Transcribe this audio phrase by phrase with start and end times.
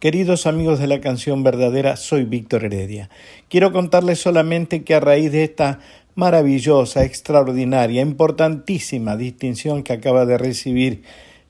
[0.00, 3.10] Queridos amigos de la canción verdadera, soy Víctor Heredia.
[3.50, 5.80] Quiero contarles solamente que a raíz de esta
[6.14, 11.02] maravillosa, extraordinaria, importantísima distinción que acaba de recibir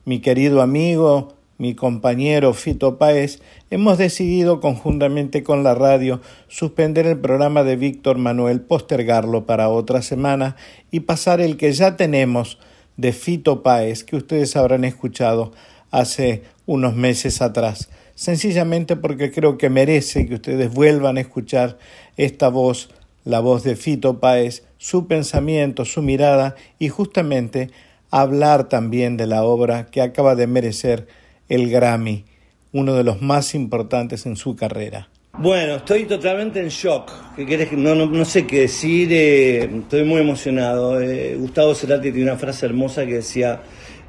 [0.03, 7.19] mi querido amigo, mi compañero Fito Páez, hemos decidido conjuntamente con la radio suspender el
[7.19, 10.57] programa de Víctor Manuel, postergarlo para otra semana
[10.91, 12.57] y pasar el que ya tenemos
[12.97, 15.53] de Fito Páez, que ustedes habrán escuchado
[15.89, 17.89] hace unos meses atrás
[18.21, 21.79] sencillamente porque creo que merece que ustedes vuelvan a escuchar
[22.17, 22.91] esta voz,
[23.25, 27.71] la voz de Fito Páez, su pensamiento, su mirada y justamente
[28.11, 31.07] hablar también de la obra que acaba de merecer
[31.49, 32.25] el Grammy,
[32.71, 35.09] uno de los más importantes en su carrera.
[35.39, 37.11] Bueno, estoy totalmente en shock.
[37.35, 39.11] ¿Qué No, no, sé qué decir.
[39.11, 41.01] Eh, estoy muy emocionado.
[41.01, 43.63] Eh, Gustavo Cerati tiene una frase hermosa que decía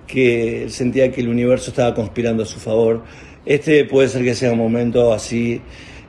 [0.06, 3.04] que sentía que el universo estaba conspirando a su favor.
[3.44, 5.60] Este puede ser que sea un momento así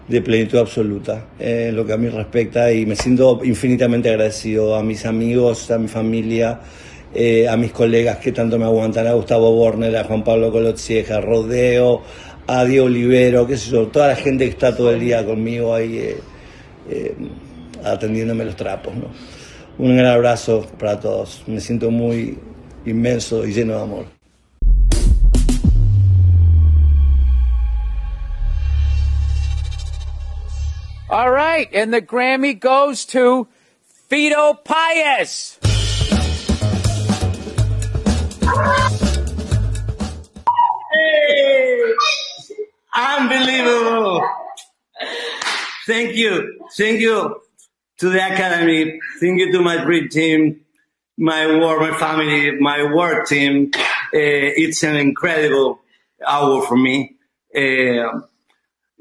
[0.07, 4.83] de plenitud absoluta eh, lo que a mí respecta y me siento infinitamente agradecido a
[4.83, 6.59] mis amigos, a mi familia,
[7.13, 11.17] eh, a mis colegas que tanto me aguantan, a Gustavo Borner, a Juan Pablo Colotzieja,
[11.17, 12.01] a Rodeo,
[12.47, 15.73] a Diego Olivero, qué sé yo, toda la gente que está todo el día conmigo
[15.73, 16.15] ahí
[16.89, 17.15] eh,
[17.83, 18.93] atendiéndome los trapos.
[19.77, 22.37] Un gran abrazo para todos, me siento muy
[22.85, 24.12] inmenso y lleno de amor.
[31.13, 33.47] All right, and the Grammy goes to
[34.09, 35.59] Fido Pius.
[40.91, 41.93] Hey,
[42.95, 44.27] unbelievable.
[45.85, 46.65] Thank you.
[46.75, 47.35] Thank you
[47.99, 48.99] to the Academy.
[49.19, 50.61] Thank you to my great team,
[51.15, 53.69] my work, my family, my work team.
[53.75, 53.77] Uh,
[54.11, 55.79] it's an incredible
[56.25, 57.17] hour for me.
[57.55, 58.21] Uh,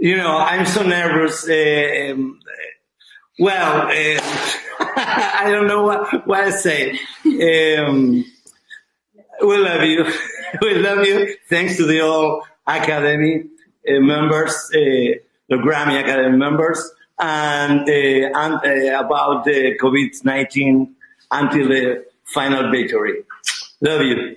[0.03, 1.49] you know, I'm so nervous.
[1.49, 2.41] Um,
[3.39, 4.21] well, uh,
[4.81, 6.99] I don't know what, what to say.
[7.25, 8.25] Um,
[9.41, 10.05] we love you.
[10.61, 11.37] we love you.
[11.49, 13.45] Thanks to the all Academy
[13.89, 16.83] uh, members, uh, the Grammy Academy members,
[17.21, 18.55] and, and
[19.07, 20.91] about the COVID-19
[21.31, 23.23] until the final victory.
[23.81, 24.37] Love you.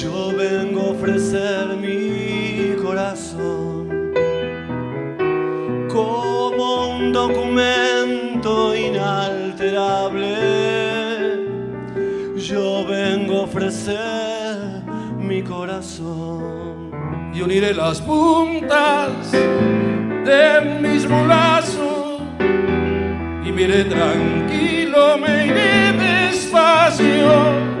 [0.00, 4.10] yo vengo a ofrecer mi corazón
[5.92, 10.34] como un documento inalterable.
[12.36, 14.56] Yo vengo a ofrecer
[15.18, 16.90] mi corazón
[17.34, 22.22] y uniré las puntas de mis mulazos
[23.44, 27.71] y miré tranquilo, me iré despacio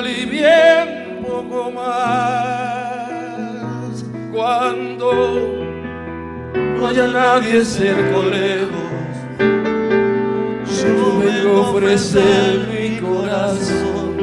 [0.00, 0.48] alivie
[1.18, 1.90] un poco más
[4.32, 5.08] cuando
[6.76, 9.14] no haya nadie cerca o lejos.
[10.80, 14.16] Yo vengo a ofrecer mi corazón.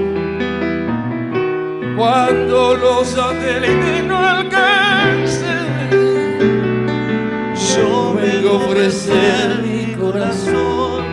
[1.95, 4.86] Cuando los satélites no alcancen,
[8.47, 11.05] ofrecer mi corazón.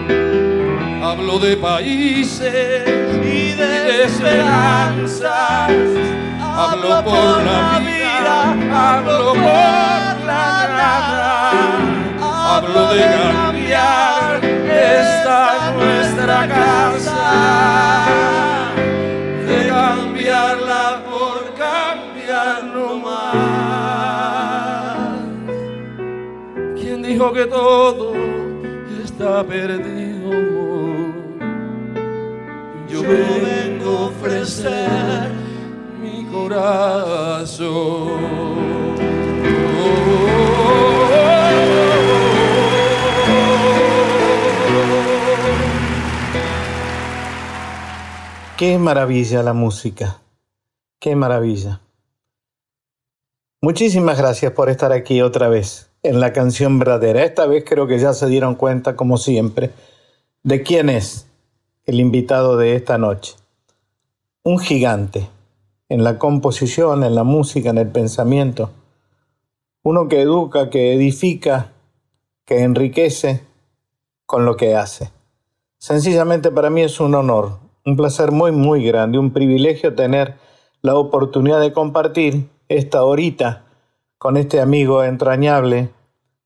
[1.02, 2.84] Hablo de países
[3.22, 5.70] y de esperanzas.
[6.40, 11.50] Hablo por la vida, hablo por la nada.
[12.20, 13.02] Hablo de
[13.32, 18.06] cambiar esta nuestra casa.
[19.46, 21.13] De cambiarla por
[27.14, 28.12] dijo que todo
[29.04, 30.32] está perdido?
[32.88, 35.30] Yo vengo a ofrecer
[36.02, 37.74] mi corazón.
[48.56, 50.20] Qué maravilla la música.
[50.98, 51.80] Qué maravilla.
[53.60, 57.24] Muchísimas gracias por estar aquí otra vez en la canción verdadera.
[57.24, 59.70] Esta vez creo que ya se dieron cuenta, como siempre,
[60.44, 61.26] de quién es
[61.86, 63.34] el invitado de esta noche.
[64.44, 65.28] Un gigante
[65.88, 68.70] en la composición, en la música, en el pensamiento.
[69.82, 71.72] Uno que educa, que edifica,
[72.44, 73.42] que enriquece
[74.26, 75.10] con lo que hace.
[75.78, 80.36] Sencillamente para mí es un honor, un placer muy, muy grande, un privilegio tener
[80.82, 83.63] la oportunidad de compartir esta horita
[84.18, 85.90] con este amigo entrañable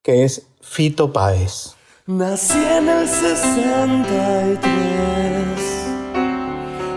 [0.02, 1.74] que es Fito Páez.
[2.06, 4.58] Nací en el 63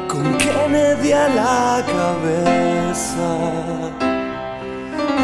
[0.08, 3.38] con Kennedy a la cabeza,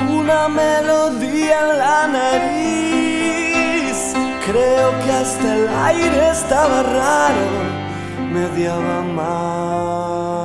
[0.10, 3.98] una melodía en la nariz.
[4.46, 7.88] Creo que hasta el aire estaba raro
[8.32, 10.37] mediaba marzo.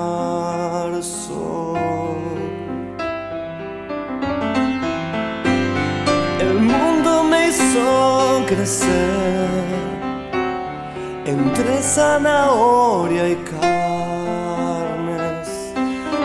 [7.73, 9.49] Hizo crecer
[11.25, 13.63] entre zanahoria y carnes.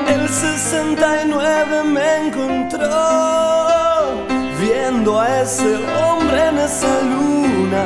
[0.07, 2.87] El 69 me encontró
[4.59, 7.85] viendo a ese hombre en esa luna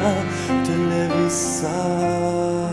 [0.65, 2.70] televisada.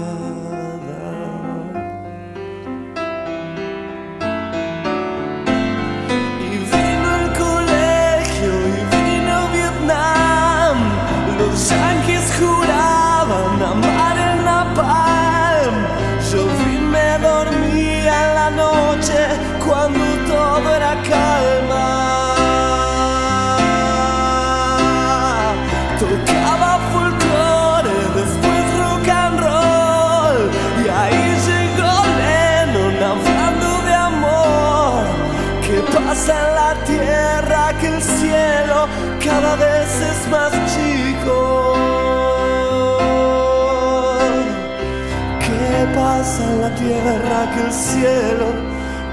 [47.46, 48.46] Que el cielo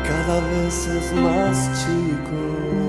[0.04, 2.85] cada vez es más chico?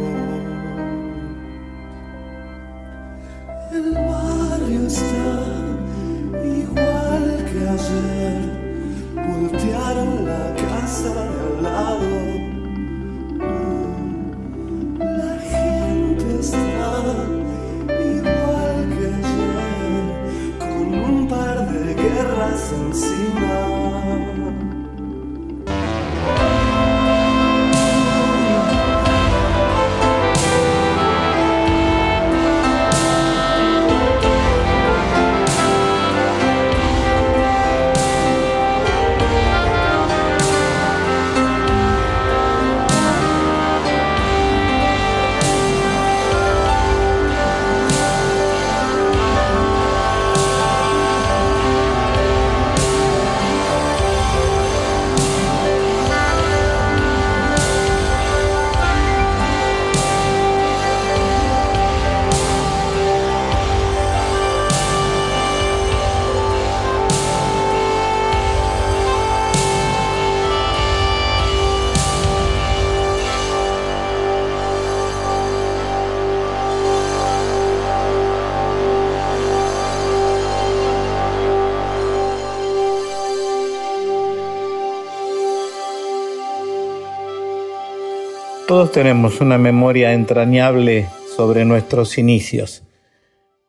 [88.92, 92.82] Tenemos una memoria entrañable sobre nuestros inicios.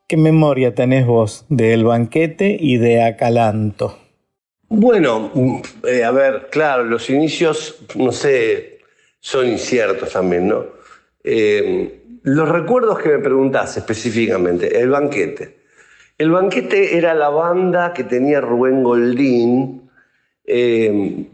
[0.07, 3.97] ¿Qué memoria tenés vos del banquete y de Acalanto?
[4.69, 8.79] Bueno, mm, eh, a ver, claro, los inicios, no sé,
[9.19, 10.65] son inciertos también, ¿no?
[11.23, 15.57] Eh, los recuerdos que me preguntás específicamente, el banquete.
[16.17, 19.89] El banquete era la banda que tenía Rubén Goldín
[20.45, 21.27] eh,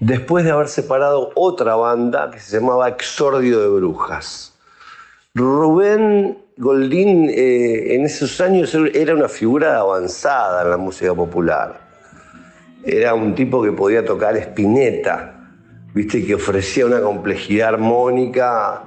[0.00, 4.52] después de haber separado otra banda que se llamaba Exordio de Brujas.
[5.34, 11.80] Rubén Goldín eh, en esos años era una figura avanzada en la música popular.
[12.84, 15.52] Era un tipo que podía tocar espineta,
[15.92, 18.84] viste, que ofrecía una complejidad armónica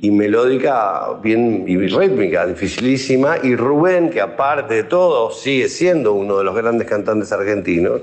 [0.00, 3.36] y melódica bien y rítmica, dificilísima.
[3.42, 8.02] Y Rubén, que aparte de todo sigue siendo uno de los grandes cantantes argentinos,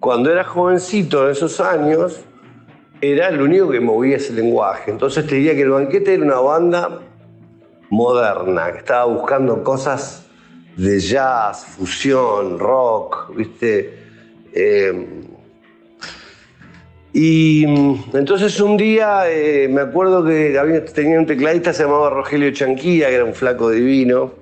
[0.00, 2.20] cuando era jovencito en esos años,
[3.00, 4.90] era el único que movía ese lenguaje.
[4.90, 7.00] Entonces te diría que el banquete era una banda
[7.90, 10.26] moderna, que estaba buscando cosas
[10.76, 13.98] de jazz, fusión, rock, ¿viste?
[14.52, 15.22] Eh,
[17.12, 17.64] y
[18.12, 23.14] entonces un día eh, me acuerdo que tenía un tecladista se llamaba Rogelio Chanquilla, que
[23.14, 24.34] era un flaco divino,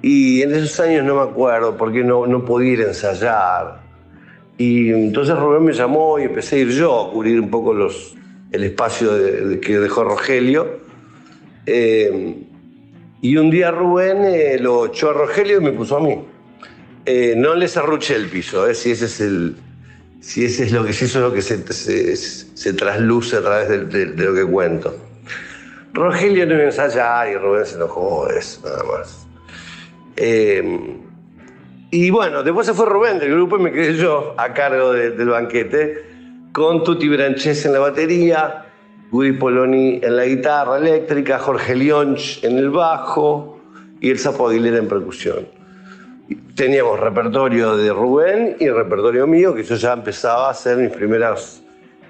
[0.00, 3.87] y en esos años no me acuerdo porque no, no podía ir a ensayar.
[4.58, 8.16] Y entonces Rubén me llamó y empecé a ir yo a cubrir un poco los,
[8.50, 9.10] el espacio
[9.60, 10.80] que dejó Rogelio.
[11.64, 12.34] Eh,
[13.20, 16.24] y un día Rubén eh, lo echó a Rogelio y me puso a mí.
[17.04, 19.56] Eh, no les arruché el piso, eh, si ese es el.
[20.20, 23.68] Si ese es lo que, si eso es lo que se, se, trasluce a través
[23.68, 24.96] de, lo que cuento.
[25.92, 29.26] Rogelio no me ensaya y Rubén se enojó, eso, nada más.
[31.90, 35.28] Y bueno, después se fue Rubén del grupo y me quedé yo a cargo del
[35.28, 36.04] banquete,
[36.52, 38.66] con Tuti Branches en la batería,
[39.10, 43.58] Woody Poloni en la guitarra eléctrica, Jorge Lionch en el bajo
[44.00, 45.48] y el Sapo Aguilera en percusión.
[46.54, 51.62] Teníamos repertorio de Rubén y repertorio mío, que yo ya empezaba a hacer mis primeras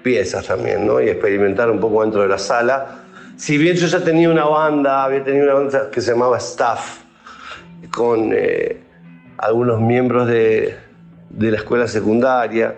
[0.03, 0.99] piezas también, ¿no?
[0.99, 3.05] Y experimentar un poco dentro de la sala.
[3.37, 7.03] Si bien yo ya tenía una banda, había tenido una banda que se llamaba Staff,
[7.91, 8.88] con eh,
[9.41, 10.75] algunos miembros de,
[11.29, 12.75] de la escuela secundaria,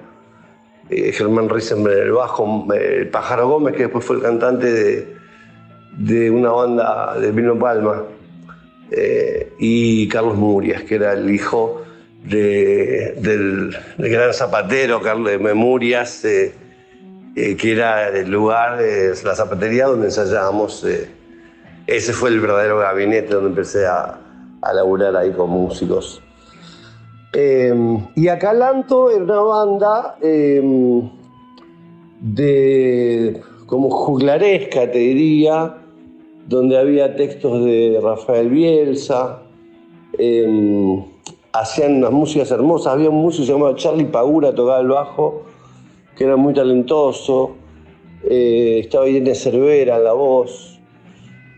[0.89, 5.15] eh, Germán Risenberg en el bajo, eh, el Pájaro Gómez, que después fue el cantante
[5.97, 8.03] de, una banda de Vino Palma,
[8.91, 11.81] eh, y Carlos Murias, que era el hijo
[12.23, 18.79] del, gran zapatero Carlos de Murias, que era el lugar,
[19.23, 20.85] la zapatería donde ensayábamos.
[21.87, 24.19] ese fue el verdadero gabinete donde empecé a,
[24.61, 26.21] a laburar ahí con músicos.
[27.33, 31.09] Em, y Acalanto era una banda em,
[32.19, 35.77] de como juglaresca, te diría,
[36.49, 39.43] donde había textos de Rafael Bielsa,
[40.17, 41.01] em,
[41.53, 45.43] hacían unas músicas hermosas, había un músico llamado Charlie Pagura, tocaba el bajo,
[46.17, 47.51] que era muy talentoso,
[48.29, 50.79] eh, estaba Irene Cervera en la voz,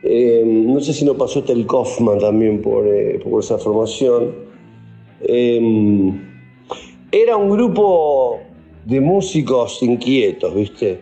[0.04, 4.53] no sé si no pasó Tel Kaufman también por, eh, por esa formación.
[5.26, 6.20] Em,
[7.12, 8.40] era un grupo
[8.86, 11.02] de músicos inquietos, ¿viste?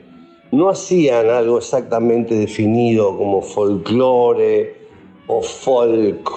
[0.51, 4.75] No hacían algo exactamente definido como folclore
[5.25, 6.30] o folk,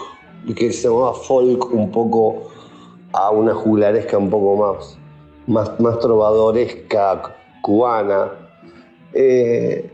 [0.57, 2.45] que se llamaba folk un poco
[3.13, 4.99] a una juglaresca un poco más,
[5.47, 8.33] más, más trovadoresca cubana.
[9.13, 9.91] Eh,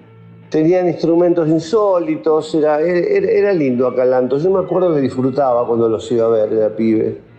[0.49, 4.39] tenían instrumentos insólitos, era, era, era lindo Acalanto.
[4.39, 7.30] Yo me acuerdo que disfrutaba cuando los iba a ver, era pibe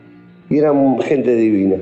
[0.52, 1.78] y eran gente divina.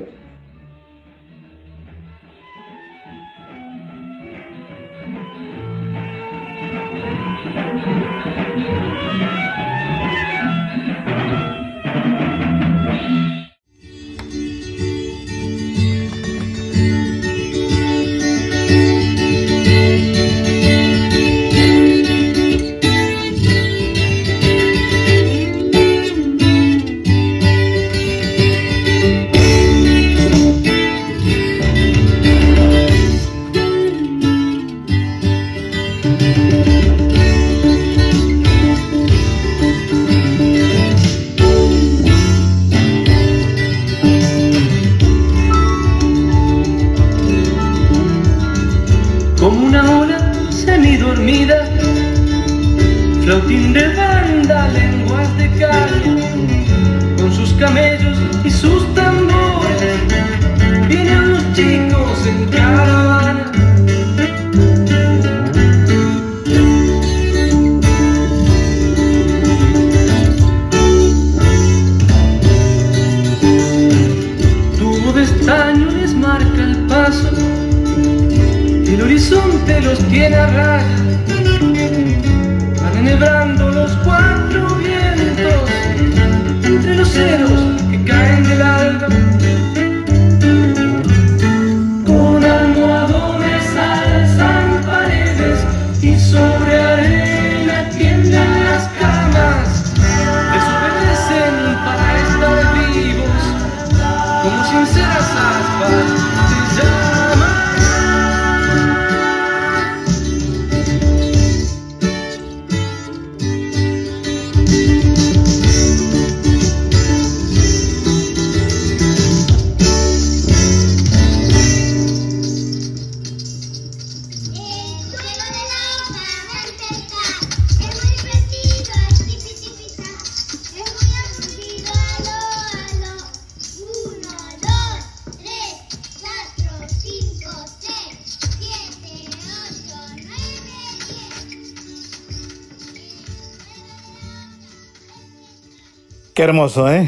[146.49, 147.07] Hermoso, ¿eh?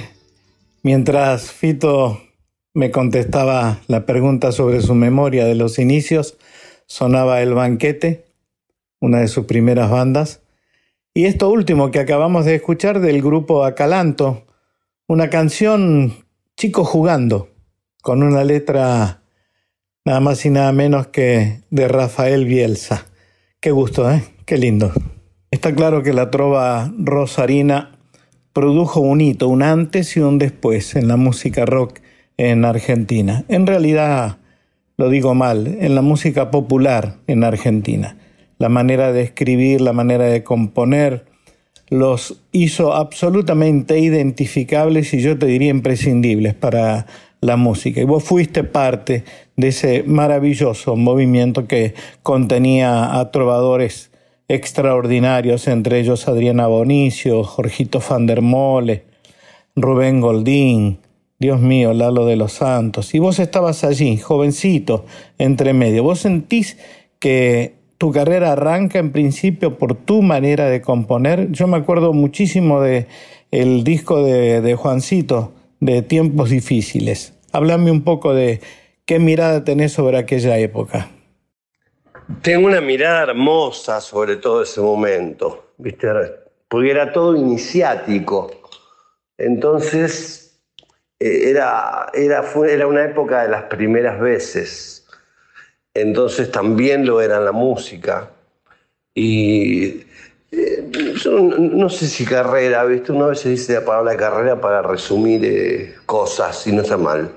[0.83, 2.21] Mientras Fito
[2.75, 6.37] me contestaba la pregunta sobre su memoria de los inicios,
[6.85, 8.27] sonaba El Banquete,
[8.99, 10.41] una de sus primeras bandas,
[11.15, 14.45] y esto último que acabamos de escuchar del grupo Acalanto,
[15.07, 16.23] una canción
[16.55, 17.49] Chico jugando,
[18.03, 19.23] con una letra
[20.05, 23.07] nada más y nada menos que de Rafael Bielsa.
[23.59, 24.23] Qué gusto, ¿eh?
[24.45, 24.91] Qué lindo.
[25.49, 27.97] Está claro que la trova rosarina
[28.53, 31.99] produjo un hito, un antes y un después en la música rock
[32.37, 33.45] en Argentina.
[33.47, 34.37] En realidad,
[34.97, 38.17] lo digo mal, en la música popular en Argentina.
[38.57, 41.25] La manera de escribir, la manera de componer,
[41.89, 47.05] los hizo absolutamente identificables y yo te diría imprescindibles para
[47.41, 47.99] la música.
[47.99, 49.23] Y vos fuiste parte
[49.57, 54.10] de ese maravilloso movimiento que contenía a trovadores
[54.53, 59.05] extraordinarios, entre ellos Adriana Bonicio, Jorgito van der Mole,
[59.77, 60.99] Rubén Goldín,
[61.39, 63.15] Dios mío, Lalo de los Santos.
[63.15, 65.05] Y vos estabas allí, jovencito,
[65.37, 66.03] entre medio.
[66.03, 66.77] ¿Vos sentís
[67.19, 71.49] que tu carrera arranca en principio por tu manera de componer?
[71.51, 73.07] Yo me acuerdo muchísimo de
[73.51, 77.33] el disco de, de Juancito, de Tiempos Difíciles.
[77.53, 78.59] Háblame un poco de
[79.05, 81.09] qué mirada tenés sobre aquella época.
[82.41, 86.07] Tengo una mirada hermosa sobre todo ese momento, ¿viste?
[86.67, 88.49] porque era todo iniciático.
[89.37, 90.57] Entonces,
[91.19, 95.05] eh, era, era, fue, era una época de las primeras veces.
[95.93, 98.29] Entonces también lo era la música.
[99.13, 100.05] Y
[100.51, 100.89] eh,
[101.57, 103.11] no, sé si carrera, ¿viste?
[103.11, 107.29] Una vez se dice la palabra carrera para resumir eh, cosas y no está mal.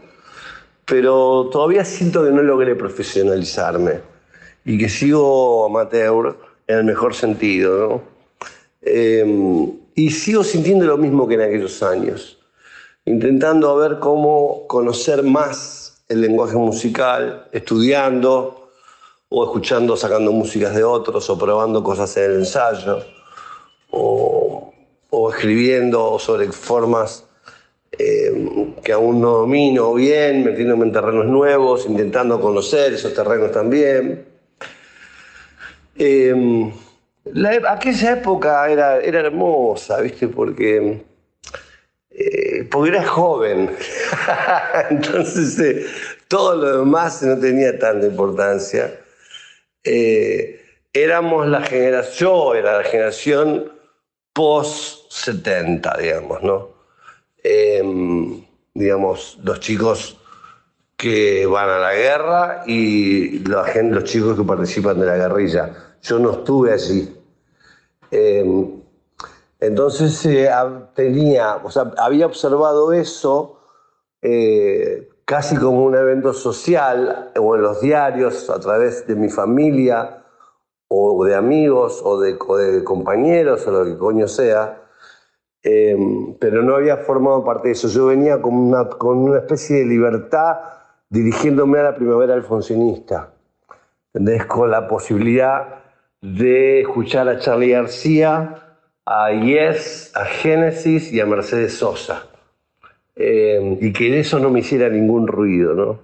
[0.84, 4.13] Pero todavía siento que no logré profesionalizarme
[4.64, 8.02] y que sigo amateur en el mejor sentido, ¿no?
[8.82, 12.38] Em, y sigo sintiendo lo mismo que en aquellos años,
[13.04, 18.70] intentando ver cómo conocer más el lenguaje musical, estudiando
[19.28, 23.04] o escuchando, sacando músicas de otros o probando cosas en el ensayo
[23.90, 24.72] o,
[25.10, 27.24] o escribiendo sobre formas
[27.92, 34.33] em, que aún no domino bien, metiéndome en terrenos nuevos, intentando conocer esos terrenos también.
[35.96, 36.72] Eh,
[37.68, 40.28] aquella época era, era hermosa, ¿viste?
[40.28, 41.04] Porque,
[42.10, 43.70] eh, porque era joven.
[44.90, 45.86] Entonces, eh,
[46.28, 49.00] todo lo demás no tenía tanta importancia.
[49.82, 50.60] Eh,
[50.92, 53.72] éramos la generación, yo era la generación
[54.32, 56.70] post-70, digamos, ¿no?
[57.42, 60.18] Em, digamos, los chicos
[60.96, 65.70] que van a la guerra y la gente, los chicos que participan de la guerrilla.
[66.02, 67.20] Yo no estuve allí.
[68.10, 68.80] Em,
[69.60, 70.48] entonces eh,
[70.94, 73.58] tenía, o sea, había observado eso
[74.22, 80.22] eh, casi como un evento social o en los diarios a través de mi familia
[80.88, 82.36] o de amigos o de,
[82.84, 84.82] compañeros o lo que coño sea,
[85.62, 87.88] em, pero no había formado parte de eso.
[87.88, 90.56] Yo venía con una, con una especie de libertad
[91.14, 93.30] dirigiéndome a la primavera alfonsinista,
[94.12, 94.46] ¿entendés?
[94.46, 95.84] Con la posibilidad
[96.20, 98.74] de escuchar a Charlie García,
[99.06, 102.26] a Yes, a Génesis y a Mercedes Sosa.
[103.14, 106.00] Eh, y que eso no me hiciera ningún ruido, ¿no?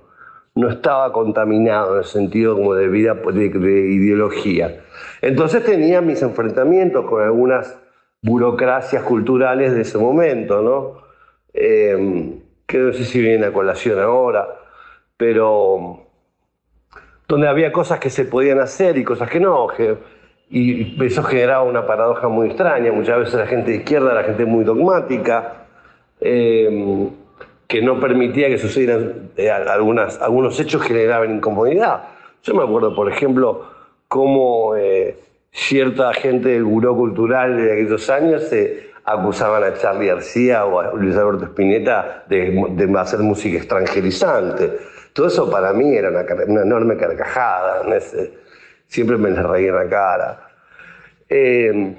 [0.55, 4.85] No estaba contaminado en el sentido como de vida, de, ideología.
[5.23, 7.77] Entonces tenía mis enfrentamientos con algunas
[8.23, 11.03] burocracias culturales de ese momento, ¿no?
[11.53, 14.61] Eh, que no sé si viene a colación ahora
[15.21, 16.07] pero
[17.29, 19.69] donde había cosas que se podían hacer y cosas que no.
[20.49, 22.91] Y eso generaba una paradoja muy extraña.
[22.91, 25.67] Muchas veces la gente de izquierda, la gente muy dogmática,
[26.23, 27.11] em,
[27.69, 32.05] que no permitía que sucedieran eh, algunas, algunos hechos generaban incomodidad.
[32.43, 33.67] Yo me acuerdo, por ejemplo,
[34.09, 35.19] cómo eh,
[35.53, 40.95] cierta gente del buró cultural de aquellos años se acusaban a Charlie García o a
[40.95, 44.89] Luis Alberto Spinetta de, de hacer música extranjerizante
[45.21, 47.85] todo eso para mí era una, enorme carcajada,
[48.87, 50.49] siempre me les reía en la cara.
[51.29, 51.95] Eh,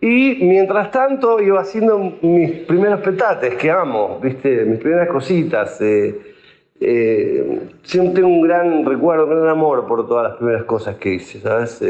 [0.00, 4.64] y mientras tanto iba haciendo mis primeros petates, que amo, ¿viste?
[4.64, 5.80] mis primeras cositas.
[5.80, 6.34] Eh,
[6.78, 11.14] eh, siempre tengo un gran recuerdo, un gran amor por todas las primeras cosas que
[11.14, 11.82] hice, ¿sabes?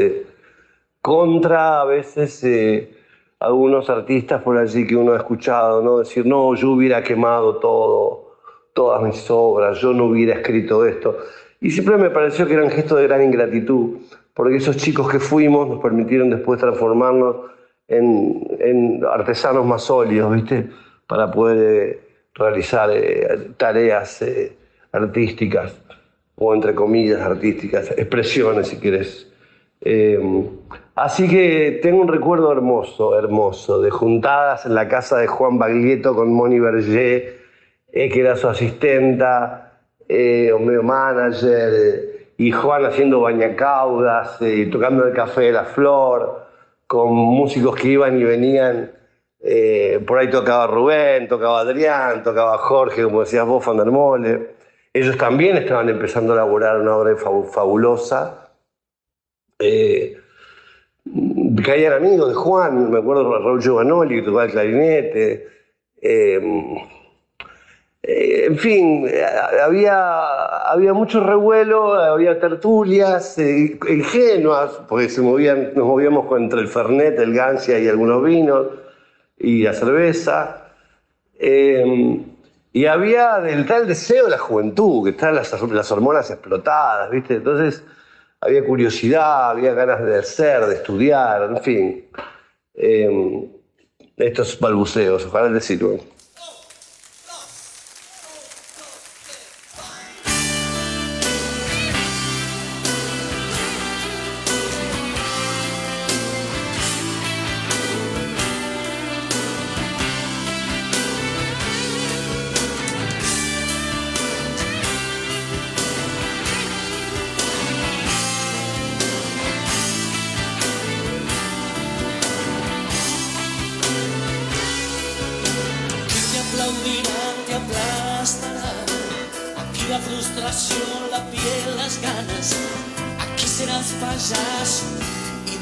[1.03, 2.43] contra a veces
[3.39, 5.99] algunos artistas por allí que uno ha escuchado, ¿no?
[5.99, 8.24] Decir, no, yo hubiera quemado todo
[8.75, 11.17] todas mis obras, yo no hubiera escrito esto.
[11.61, 13.99] Y siempre me pareció que era un gesto de gran ingratitud,
[14.33, 17.37] porque esos chicos que fuimos nos permitieron después transformarnos
[17.87, 20.67] en, artesanos más sólidos, ¿viste?
[21.07, 21.99] para poder eh,
[22.33, 24.57] realizar eh, tareas eh,
[24.91, 25.73] artísticas,
[26.35, 29.31] o entre comillas artísticas, expresiones si quieres.
[30.95, 36.13] así que tengo un recuerdo hermoso, hermoso, de juntadas en la casa de Juan Baglietto
[36.13, 37.44] con Moni Berger,
[37.95, 39.71] que era su asistenta,
[40.07, 44.37] o medio manager, y Juan haciendo bañacaudas,
[44.71, 46.45] tocando el café de la flor,
[46.85, 48.91] con músicos que iban y venían
[49.47, 54.55] eh, por ahí tocaba Rubén, tocaba Adrián, tocaba Jorge, como decías vos, Van der Mole.
[54.91, 58.49] Ellos también estaban empezando a elaborar una obra fabulosa.
[59.59, 60.17] Eh,
[61.63, 65.47] caían amigos de Juan, me acuerdo de Raúl Giovanoli, que tocaba el clarinete.
[66.01, 66.41] Eh,
[68.07, 69.07] eh, en fin,
[69.63, 77.79] había, había mucho revuelo, había tertulias ingenuas, porque nos movíamos entre el Fernet, el Gancia
[77.79, 78.67] y algunos vinos
[79.39, 80.67] y la cerveza.
[81.39, 82.23] Em,
[82.71, 87.35] y había del tal deseo de la juventud, que están las, hormonas explotadas, ¿viste?
[87.35, 87.83] Entonces
[88.39, 92.05] había curiosidad, había ganas de ser, de estudiar, en fin.
[92.75, 93.49] Eh,
[94.17, 96.14] estos balbuceos, ojalá les sirvan.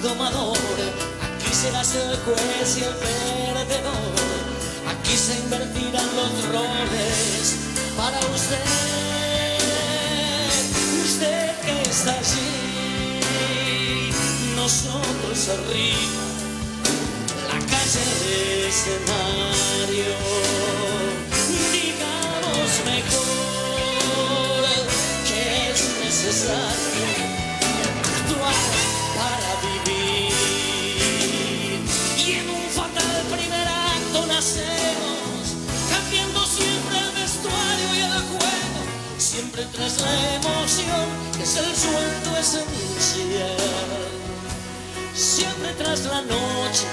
[0.04, 0.58] domador,
[1.24, 4.14] aquí serás el juez y el perdedor,
[4.92, 7.56] aquí se invertirán los roles
[7.96, 8.60] para usted,
[11.06, 14.02] usted que está allí,
[14.58, 16.26] nosotros arriba,
[17.48, 20.53] la calle de escenario.
[39.54, 43.58] siempre tras la emoción, que es el sueldo esencial.
[45.14, 46.86] Siempre tras la noche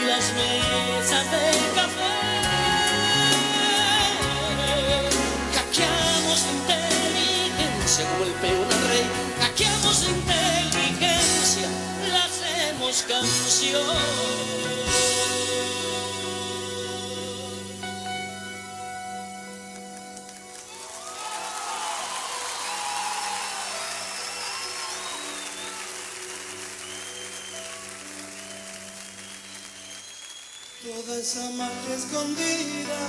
[0.00, 2.16] y las mesas de café.
[5.54, 9.06] Caqueamos inteligencia como el peón rey.
[9.40, 11.68] Caqueamos inteligencia,
[12.10, 14.89] la hacemos canción.
[31.18, 33.00] Esa magia escondida,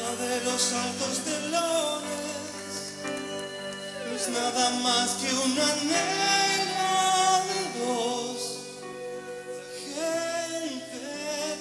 [0.00, 2.72] la de los altos telones,
[4.06, 6.92] no es nada más que un anhelo
[7.48, 8.38] de dos,
[9.94, 11.58] gente de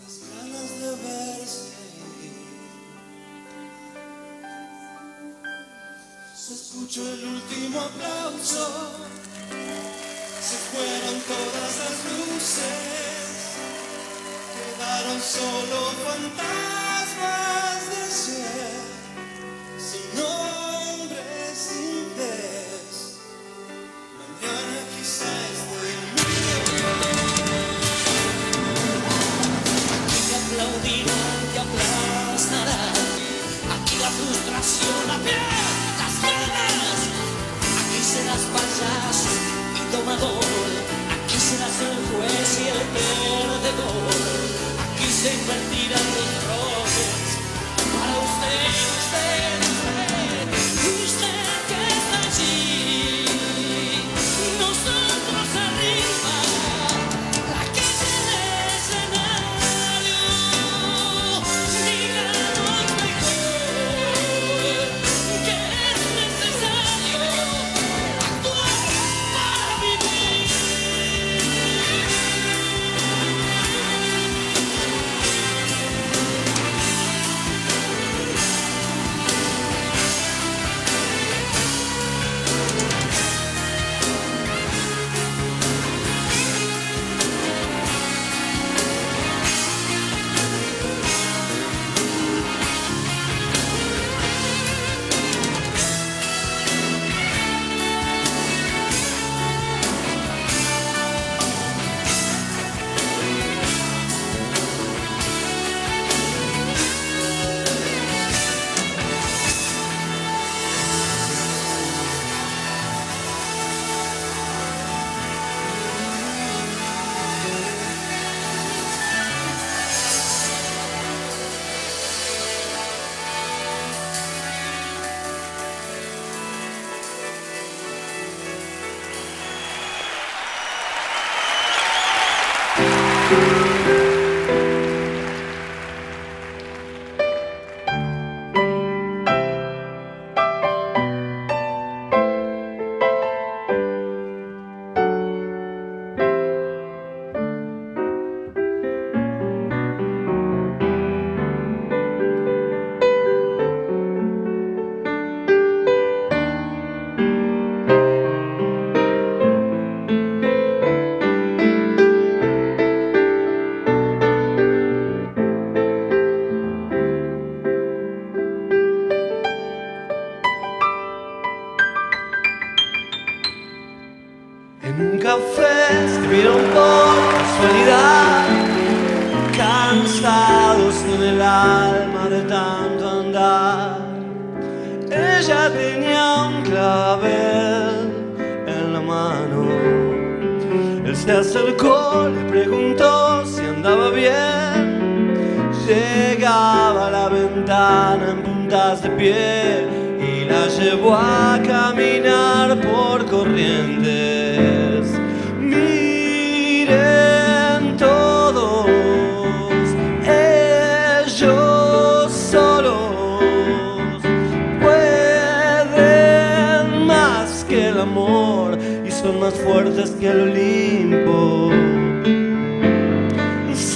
[0.00, 1.68] las ganas de verse.
[6.34, 8.64] Se escuchó el último aplauso
[10.52, 13.56] se fueron todas las luces,
[14.52, 18.76] quedaron solo fantasmas de ser,
[19.88, 21.24] sin nombre,
[21.56, 23.16] sin vez.
[24.20, 25.88] Mañana quizá esté.
[30.04, 32.96] Aquí aplaudirán y aplastarán,
[33.74, 37.00] aquí la frustración, la piel, las ganas,
[37.80, 39.61] aquí serás payaso
[39.94, 44.14] aquí serás el juez y el perdedor,
[44.94, 47.28] aquí se invertirán los roles.
[47.92, 49.71] Para usted, usted.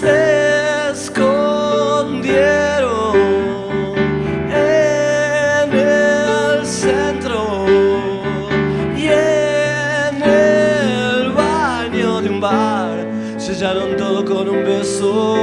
[0.00, 2.26] Se escondieron
[4.50, 7.64] en el centro
[8.94, 13.06] y en el baño de un bar
[13.38, 15.38] sellaron todo con un beso.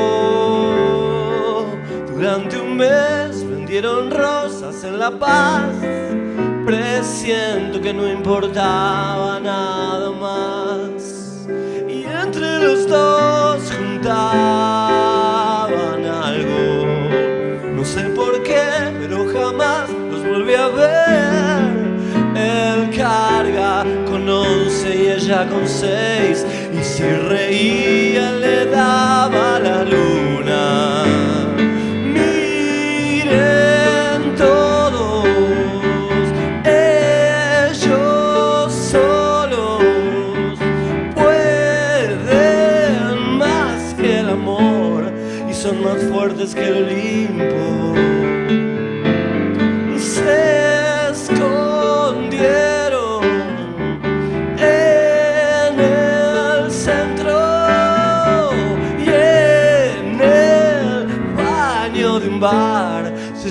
[2.14, 5.74] Durante un mes vendieron rosas en La Paz.
[6.64, 11.48] Presiento que no importaba nada más.
[11.90, 13.43] Y entre los dos
[16.22, 16.86] algo.
[17.76, 18.64] No sé por qué,
[19.00, 21.84] pero jamás los volví a ver.
[22.36, 26.46] Él carga con once y ella con seis.
[26.74, 30.23] Y si reía le daba la luna.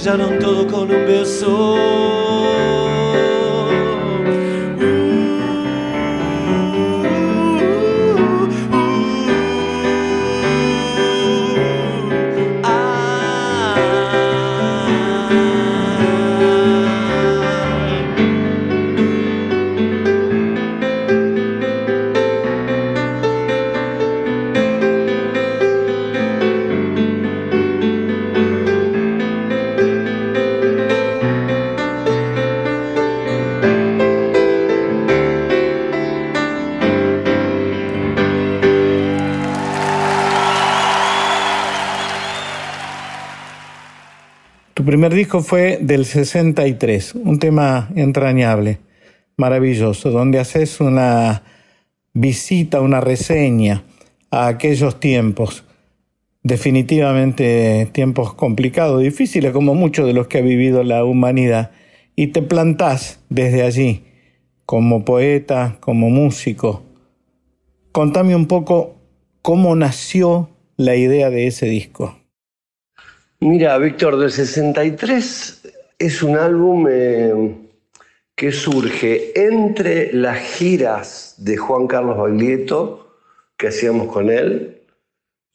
[0.03, 2.22] Sellaron todo con un beso.
[44.93, 48.79] Primer disco fue del 63, un tema entrañable,
[49.39, 51.45] maravilloso, donde haces una
[52.13, 53.85] visita, una reseña
[54.31, 55.65] a aquellos tiempos,
[56.43, 61.71] definitivamente tiempos complicados, difíciles como muchos de los que ha vivido la humanidad,
[62.15, 64.05] y te plantás desde allí
[64.67, 66.83] como poeta, como músico.
[67.93, 68.97] Contame un poco
[69.41, 72.15] cómo nació la idea de ese disco.
[73.45, 75.63] Mira, Víctor, del 63
[75.99, 77.57] es un álbum eh,
[78.37, 83.17] que surge entre las giras de Juan Carlos Baglietto
[83.57, 84.83] que hacíamos con él,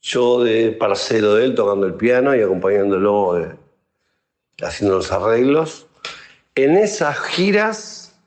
[0.02, 3.56] yo de parcero de él tocando el piano y acompañándolo, eh,
[4.62, 5.88] haciendo los arreglos.
[6.56, 8.20] En esas giras,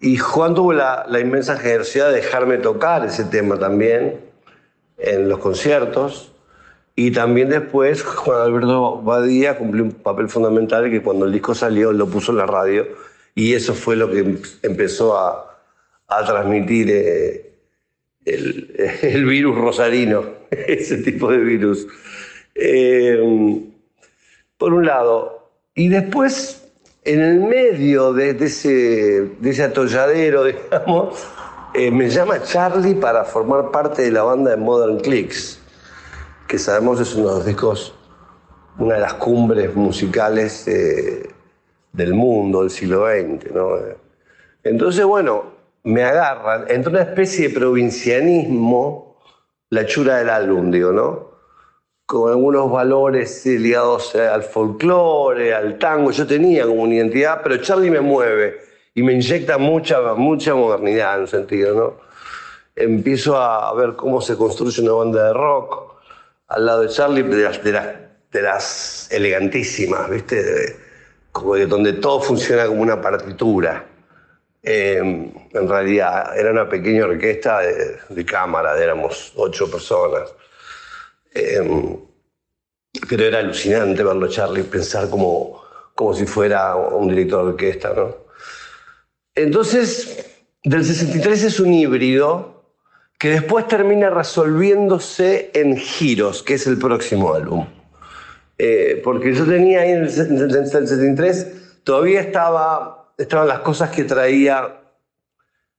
[0.00, 4.20] y Juan tuvo la, la inmensa generosidad de dejarme tocar ese tema también
[4.98, 6.32] en los conciertos.
[6.96, 11.92] Y también después Juan Alberto Badía cumplió un papel fundamental que cuando el disco salió
[11.92, 12.86] lo puso en la radio
[13.34, 15.46] y eso fue lo que empezó a,
[16.26, 17.52] transmitir eh,
[18.24, 21.86] el, virus rosarino, ese tipo de virus.
[22.54, 23.62] Eh,
[24.58, 25.48] por un lado.
[25.74, 26.68] Y después,
[27.04, 28.68] en el medio de, de ese,
[29.40, 31.26] de ese atolladero, digamos,
[31.72, 35.59] eh, me llama Charlie para formar parte de la banda de Modern Clicks
[36.50, 37.94] que sabemos es uno de los discos,
[38.76, 40.66] una de las cumbres musicales
[41.92, 43.52] del mundo, del siglo XX.
[44.64, 45.44] Entonces, bueno,
[45.84, 49.16] me agarran entre una especie de provincianismo,
[49.68, 51.30] la chura del álbum, digo, ¿no?
[52.04, 56.10] Con algunos valores eh, ligados al folclore, al tango.
[56.10, 58.58] Yo tenía como una identidad, pero Charlie me mueve
[58.92, 61.94] y me inyecta mucha, mucha modernidad en un sentido, ¿no?
[62.74, 65.89] Empiezo a ver cómo se construye una banda de rock
[66.50, 67.62] al lado de Charlie, de las,
[68.32, 70.76] de las, elegantísimas, ¿viste?
[71.32, 73.86] Como de donde todo funciona como una partitura.
[74.62, 80.28] Eh, en realidad era una pequeña orquesta de, cámara, éramos ocho personas.
[81.32, 81.96] Eh,
[83.08, 85.62] pero era alucinante verlo Charlie pensar como,
[85.94, 88.16] como si fuera un director de orquesta, ¿no?
[89.36, 90.26] Entonces,
[90.64, 92.59] del 63 es un híbrido
[93.20, 97.66] que después termina resolviéndose en Giros, que es el próximo álbum.
[98.56, 103.58] Eh, porque yo tenía ahí en el, se- en el 73, todavía estaba, estaban las
[103.60, 104.80] cosas que traía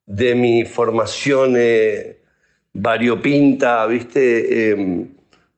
[0.05, 2.21] de mi formación eh,
[2.73, 4.71] variopinta, ¿viste?
[4.71, 5.07] Eh,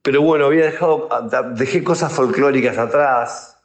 [0.01, 1.09] pero bueno, había dejado,
[1.55, 3.57] dejé cosas folclóricas atrás,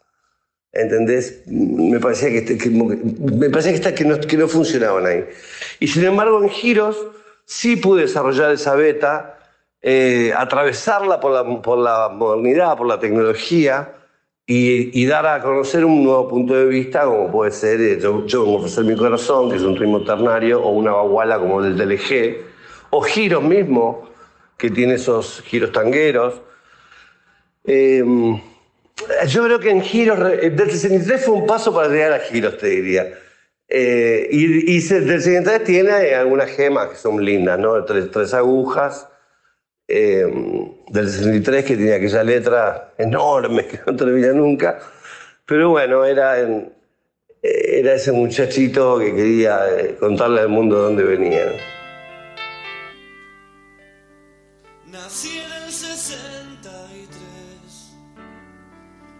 [0.72, 1.44] ¿entendés?
[1.46, 5.24] Me parecía que, este- que- me parecía que, que, no, que no funcionaban ahí.
[5.78, 6.96] Y sin embargo, en giros
[7.48, 9.38] sí pude desarrollar esa beta,
[9.80, 11.32] eh, atravesarla por
[11.78, 13.94] la, modernidad, por la tecnología
[14.46, 18.46] y, dar a conocer un nuevo punto de vista, como puede ser eh, yo, yo
[18.46, 22.36] ofrecer mi corazón, que es un ritmo ternario, o una baguala como el del DLG,
[22.90, 24.10] o giros mismo,
[24.58, 26.42] que tiene esos giros tangueros.
[27.64, 28.04] Eh,
[29.26, 32.58] yo creo que en giros, eh, del 63 fue un paso para llegar a giros,
[32.58, 33.08] te diría.
[33.68, 37.84] Eh, y, del 63 tiene algunas gemas que son lindas, ¿no?
[37.84, 39.08] Tres, agujas.
[39.88, 40.26] eh,
[40.88, 44.78] del 63 que tenía aquella letra enorme que no termina nunca.
[45.46, 46.36] Pero bueno, era,
[47.42, 51.52] era ese muchachito que quería eh, contarle al mundo de dónde venía.
[54.86, 57.96] Nací en el 63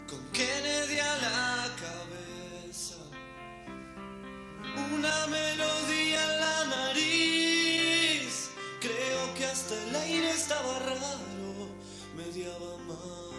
[0.09, 1.17] con Kennedy a
[4.95, 8.51] una melodía en la nariz.
[8.81, 11.69] Creo que hasta el aire estaba raro,
[12.17, 13.37] mediaba marzo.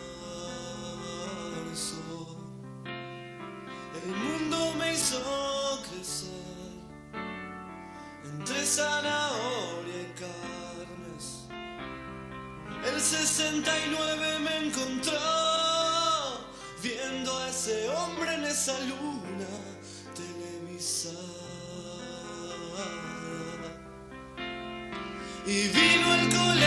[4.03, 5.19] El mundo me hizo
[5.89, 6.29] crecer
[8.23, 11.25] entre zanahoria y carnes.
[12.85, 15.19] El 69 me encontró
[16.81, 19.47] viendo a ese hombre en esa luna
[20.15, 21.38] televisada.
[25.45, 26.58] Y vino el colegio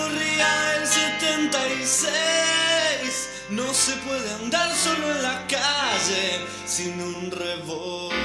[0.00, 3.28] Ya corría el 76.
[3.50, 8.20] No se puede andar solo en la calle sin un revólver.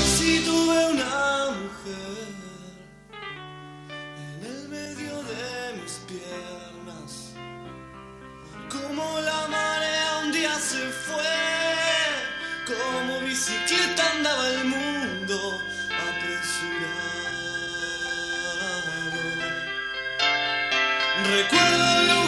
[0.00, 2.28] Así tuve una mujer
[4.16, 7.34] en el medio de mis piernas.
[8.70, 11.36] Como la marea un día se fue,
[12.66, 14.95] como bicicleta andaba el mundo
[21.28, 22.25] Recuerdo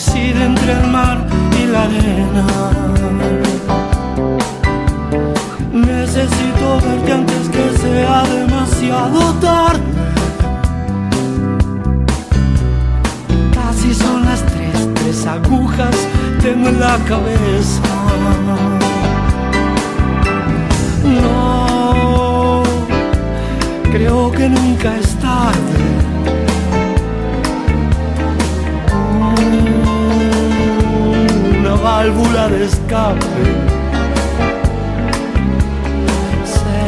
[0.00, 1.18] decide entre el mar
[1.62, 2.46] y la arena.
[5.72, 9.82] Necesito verte antes que sea demasiado tarde.
[13.52, 15.96] Casi son las tres, tres agujas
[16.40, 17.82] tengo en la cabeza.
[21.04, 22.62] No,
[23.92, 25.79] creo que nunca es tarde.
[31.90, 33.26] Válvula de escape.
[36.54, 36.82] Se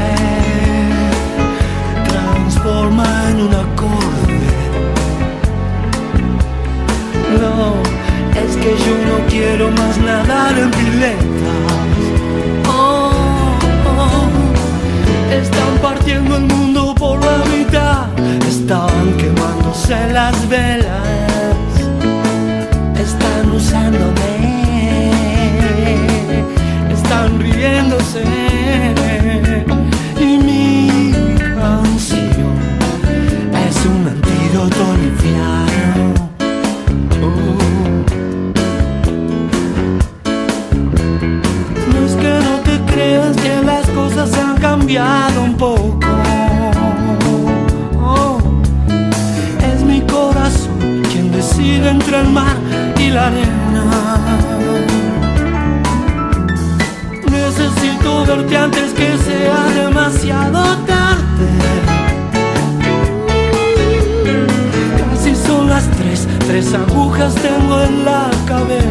[2.11, 4.40] transforma en un acorde.
[7.42, 7.57] No,
[8.42, 11.62] es que yo no quiero más nadar en piletas.
[12.68, 13.11] Oh,
[13.98, 14.28] oh,
[15.42, 18.03] están partiendo el mundo por la mitad,
[18.55, 21.11] están quemándose las velas,
[30.20, 32.56] y mi canción
[33.68, 36.14] es un antídoto al infierno.
[37.22, 37.56] Oh.
[41.92, 46.00] No es que no te creas que las cosas han cambiado un poco.
[48.02, 48.38] Oh,
[49.72, 52.56] es mi corazón quien decide entre el mar
[52.98, 53.61] y la arena.
[58.03, 61.48] Necesito verte antes que sea demasiado tarde.
[64.98, 68.81] Casi son las tres, tres agujas tengo en la cabeza.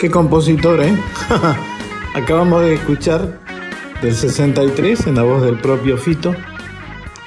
[0.00, 0.96] Qué compositor, ¿eh?
[2.14, 3.38] Acabamos de escuchar
[4.00, 6.34] del 63 en la voz del propio Fito.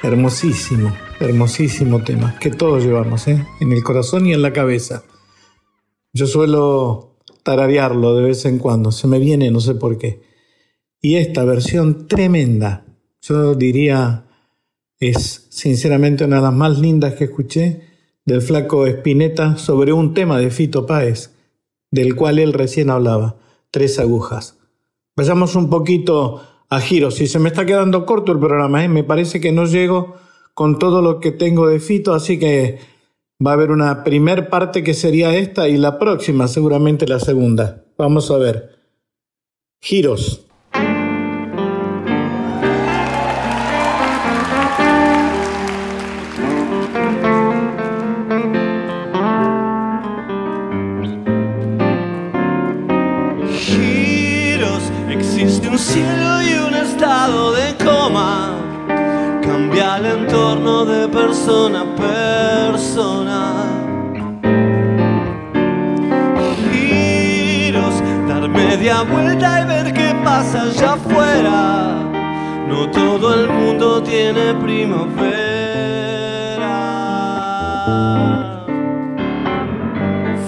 [0.01, 3.45] Hermosísimo, hermosísimo tema que todos llevamos, ¿eh?
[3.59, 5.03] En el corazón y en la cabeza.
[6.13, 10.23] Yo suelo tararearlo de vez en cuando, se me viene, no sé por qué.
[10.99, 12.87] Y esta versión tremenda,
[13.21, 14.25] yo diría,
[14.99, 17.81] es sinceramente una de las más lindas que escuché
[18.25, 21.33] del flaco Espineta sobre un tema de Fito Páez,
[21.93, 23.35] del cual él recién hablaba,
[23.69, 24.57] Tres Agujas.
[25.15, 27.11] Vayamos un poquito a giro.
[27.11, 28.87] Si se me está quedando corto el programa, ¿eh?
[28.87, 30.15] me parece que no llego
[30.55, 32.79] con todo lo que tengo de Fito, así que
[33.45, 37.85] va a haber una primer parte que sería esta y la próxima seguramente la segunda.
[37.95, 38.71] Vamos a ver.
[39.79, 40.21] Giros.
[40.21, 40.52] giros.
[59.83, 63.39] El entorno de persona a persona.
[66.71, 72.01] Giros, dar media vuelta y ver qué pasa allá afuera.
[72.69, 75.15] No todo el mundo tiene primavera.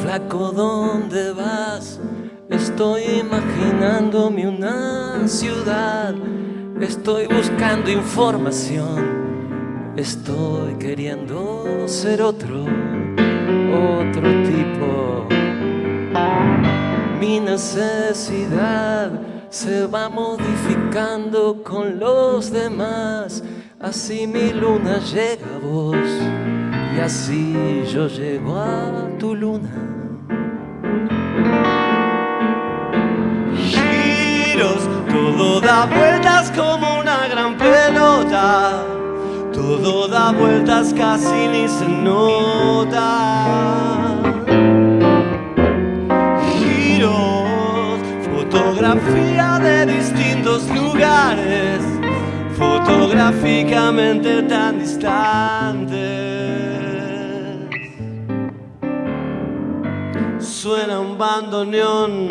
[0.02, 2.00] Flaco, ¿dónde vas?
[2.50, 6.16] Estoy imaginándome una ciudad.
[6.80, 9.25] Estoy buscando información.
[9.98, 15.28] Estoy queriendo ser otro, otro tipo.
[17.20, 19.12] Mi necesidad
[19.50, 23.42] se va modificando con los demás.
[23.80, 25.98] Así mi luna llega a vos
[26.96, 29.70] y así yo llego a tu luna.
[34.56, 38.84] giros, todo da vueltas como una gran pelota,
[39.56, 43.08] todo da vueltas casi ni se nota.
[46.58, 48.00] Giros,
[48.34, 51.82] fotografía de distintos lugares,
[52.58, 55.96] fotográficamente tan distantes.
[60.40, 62.28] Suena un bandoneón.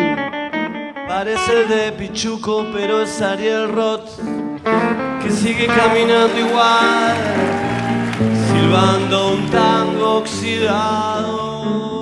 [1.08, 4.18] Parece de Pichuco, pero es Ariel Roth
[5.34, 7.16] sigue caminando igual,
[8.46, 11.93] silbando un tango oxidado.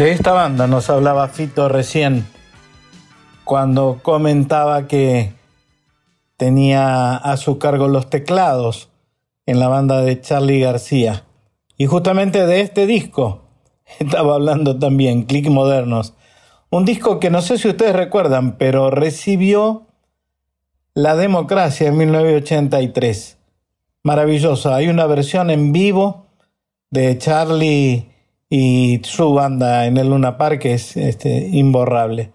[0.00, 2.26] De esta banda nos hablaba Fito recién
[3.44, 5.34] cuando comentaba que
[6.38, 8.88] tenía a su cargo los teclados
[9.44, 11.24] en la banda de Charlie García.
[11.76, 13.42] Y justamente de este disco
[13.98, 16.14] estaba hablando también, Click Modernos.
[16.70, 19.86] Un disco que no sé si ustedes recuerdan, pero recibió
[20.94, 23.36] la democracia en 1983.
[24.02, 24.76] Maravillosa.
[24.76, 26.24] Hay una versión en vivo
[26.88, 28.09] de Charlie
[28.50, 32.32] y su banda en el Luna Park es este, imborrable.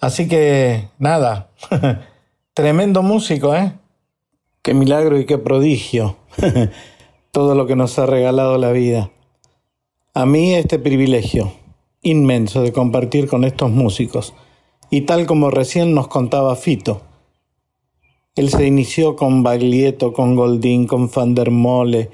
[0.00, 1.50] Así que nada,
[2.54, 3.74] tremendo músico, ¿eh?
[4.62, 6.16] Qué milagro y qué prodigio.
[7.30, 9.10] Todo lo que nos ha regalado la vida.
[10.14, 11.52] A mí este privilegio
[12.02, 14.34] inmenso de compartir con estos músicos.
[14.90, 17.02] Y tal como recién nos contaba Fito,
[18.34, 22.10] él se inició con Baglietto, con Goldín, con Van der Mole,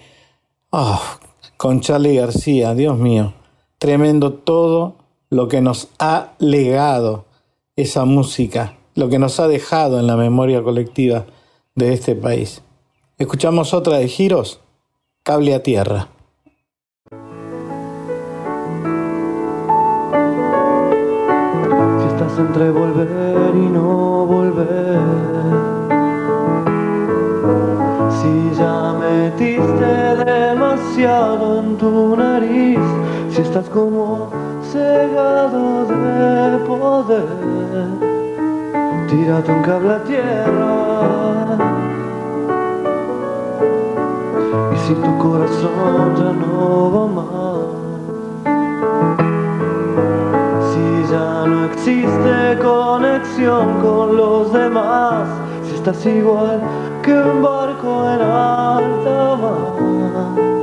[0.72, 1.20] ah,
[1.58, 3.34] con Charlie García, Dios mío,
[3.78, 4.94] tremendo todo
[5.28, 7.24] lo que nos ha legado
[7.74, 11.26] esa música, lo que nos ha dejado en la memoria colectiva
[11.74, 12.62] de este país.
[13.18, 14.60] Escuchamos otra de Giros,
[15.24, 16.08] Cable a Tierra.
[22.00, 24.87] Si estás entre volver y no volver,
[31.18, 32.78] en tu nariz,
[33.30, 34.30] si estás como
[34.62, 37.26] cegado de poder,
[39.08, 41.56] tírate un cable a tierra.
[44.74, 47.66] Y si tu corazón ya no va más,
[50.70, 55.26] si ya no existe conexión con los demás,
[55.64, 56.60] si estás igual
[57.02, 60.57] que un barco en alta mar,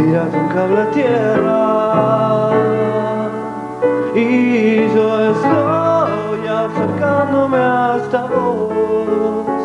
[0.00, 2.50] tírate un cable a tierra.
[4.14, 9.62] Y yo estoy acercándome hasta vos,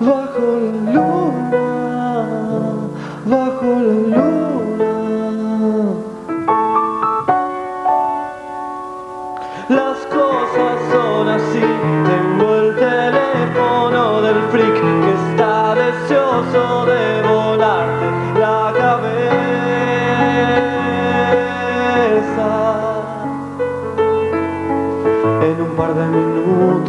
[0.00, 1.64] bajo la luna,
[3.24, 4.92] bajo la luna.
[9.68, 11.64] Las cosas son así,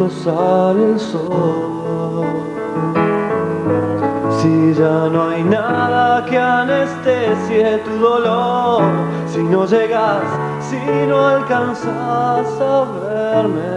[0.06, 2.26] minutos sale el sol.
[4.40, 8.82] Si ya no hay nada que anestesie tu dolor,
[9.26, 10.22] si no llegas,
[10.60, 10.78] si
[11.08, 13.72] no alcanzas a verme,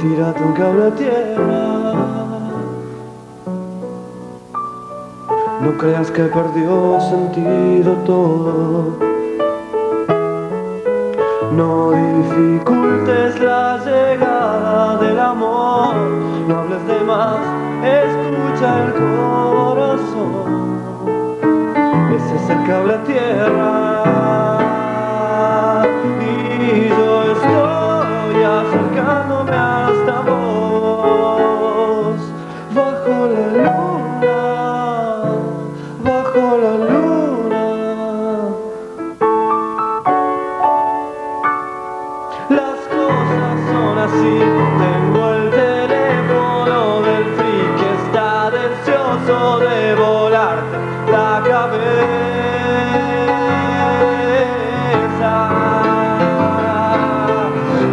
[0.00, 1.92] tírate un cable a tierra.
[5.60, 8.98] No creas que perdió sentido todo.
[11.52, 14.23] No dificultes la llegada
[17.82, 20.44] escucha el corazón.
[22.14, 23.83] Es el cable a tierra.
[49.24, 50.76] Deseoso de volarte
[51.10, 51.74] la cabeza.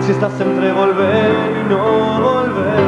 [0.02, 2.82] Si estás entre volver y no volver,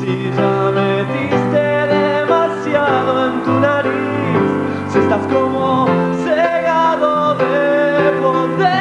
[0.00, 4.50] si ya metiste demasiado en tu nariz,
[4.92, 5.86] si estás como
[6.24, 8.80] cegado de poder,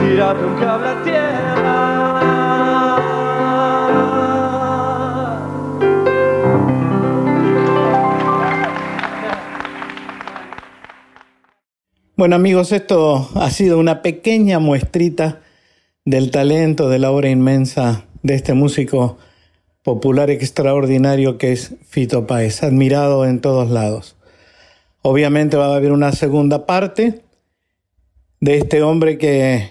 [0.00, 0.54] tírate un
[12.18, 15.40] Bueno amigos, esto ha sido una pequeña muestrita
[16.04, 19.18] del talento, de la obra inmensa de este músico
[19.84, 24.16] popular extraordinario que es Fito Páez, admirado en todos lados.
[25.00, 27.22] Obviamente va a haber una segunda parte
[28.40, 29.70] de este hombre que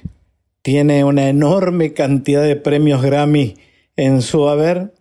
[0.61, 3.57] tiene una enorme cantidad de premios Grammy
[3.97, 4.93] en su haber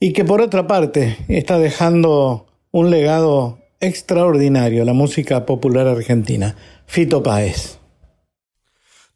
[0.00, 6.56] y que por otra parte está dejando un legado extraordinario la música popular argentina.
[6.86, 7.78] Fito Páez.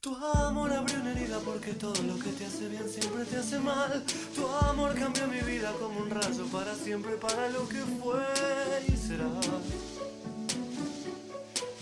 [0.00, 3.58] Tu amor abrió una herida porque todo lo que te hace bien siempre te hace
[3.58, 4.02] mal.
[4.34, 8.22] Tu amor cambió mi vida como un rayo para siempre, para lo que fue
[8.88, 9.30] y será.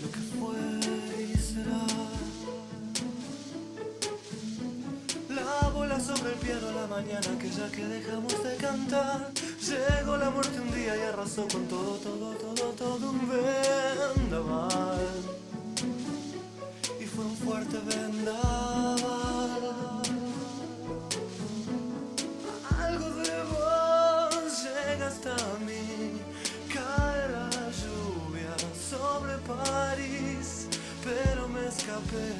[0.01, 0.55] Lo que fue
[1.23, 1.85] y será.
[5.29, 9.31] La bola sobre el piano a la mañana que ya que dejamos de cantar.
[9.61, 13.29] Llegó la muerte un día y arrasó con todo, todo, todo, todo un
[14.17, 15.07] vendaval.
[16.99, 19.61] Y fue un fuerte vendaval.
[22.79, 26.19] Algo de vos llega hasta mí.
[26.73, 27.49] Cae la
[27.81, 28.55] lluvia
[28.89, 30.67] sobre París
[31.03, 32.33] Pero me escapé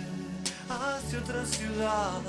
[0.69, 2.21] hacia otra ciudad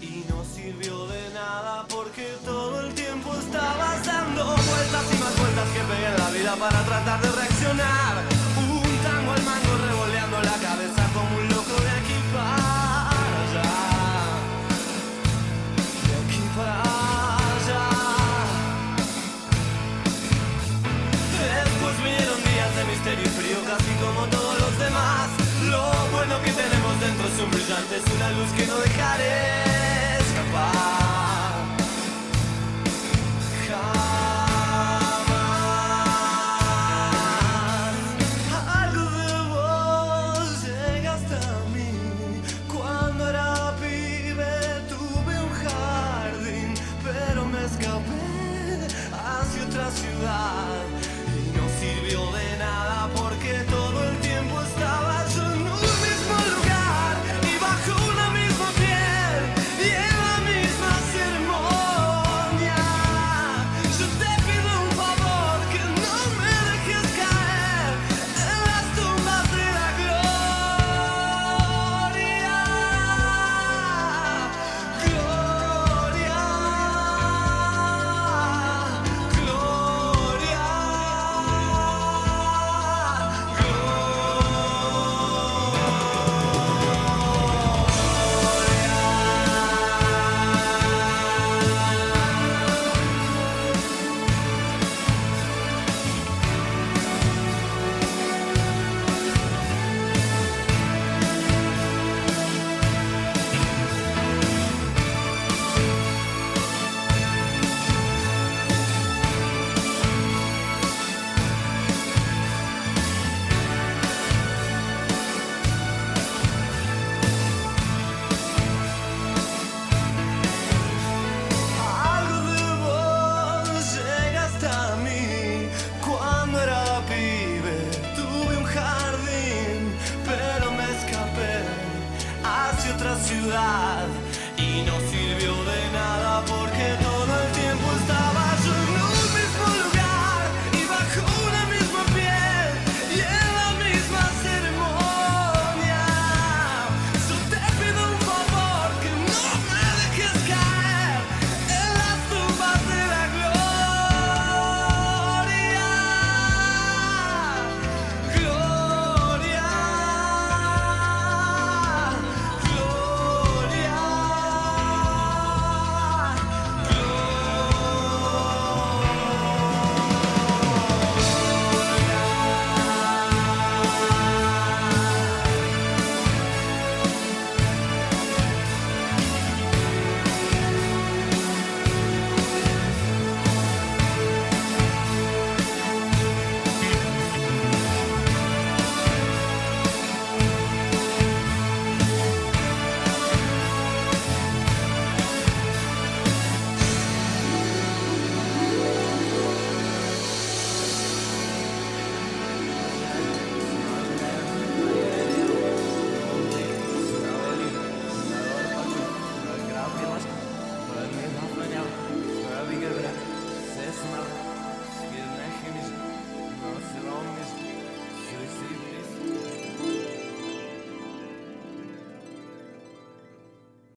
[0.00, 5.68] y no sirvió de nada porque todo el tiempo estabas dando vueltas y más vueltas
[5.74, 8.14] que pegué en la vida para tratar de reaccionar.
[8.56, 13.10] Un tango al mango revoleando la cabeza como un loco de aquí para
[13.42, 13.70] allá.
[16.06, 16.78] De aquí para
[17.58, 17.84] allá.
[21.42, 25.26] Después vinieron días de misterio y frío casi como todos los demás.
[25.66, 29.77] Lo bueno que tenemos dentro es un brillante, es una luz que no dejaré.